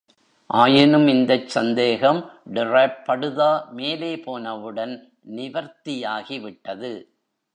[0.47, 2.31] ஆயினும், இந்தச் சந்தேகம்
[2.45, 5.13] டிராப் படுதா மேலே போனவுடன்,
[5.35, 7.05] நிவர்த்தியாகிவிட்டது.